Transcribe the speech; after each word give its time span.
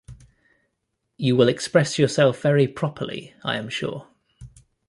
You 1.17 1.35
will 1.35 1.47
express 1.47 1.99
yourself 1.99 2.41
very 2.41 2.67
properly, 2.67 3.35
I 3.43 3.57
am 3.57 3.69
sure. 3.69 4.07